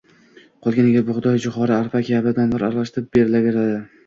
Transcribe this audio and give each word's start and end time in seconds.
Qolganiga 0.67 1.03
bug‘doy, 1.09 1.37
jo‘xori, 1.43 1.75
arpa 1.75 2.01
kabi 2.09 2.35
donlar 2.39 2.67
aralashtirib 2.71 3.13
berilaveradi. 3.21 3.79